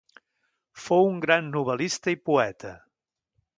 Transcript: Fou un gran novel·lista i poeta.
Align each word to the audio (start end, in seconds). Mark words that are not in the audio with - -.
Fou 0.85 1.09
un 1.09 1.19
gran 1.27 1.53
novel·lista 1.57 2.17
i 2.17 2.19
poeta. 2.31 2.75